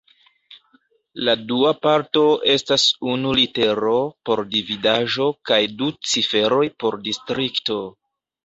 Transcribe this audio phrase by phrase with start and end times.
[1.27, 3.93] La dua parto estas unu litero
[4.31, 7.79] por dividaĵo kaj du ciferoj por distrikto.